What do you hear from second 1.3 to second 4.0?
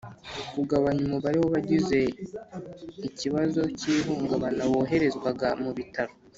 w abagize ikibazo cy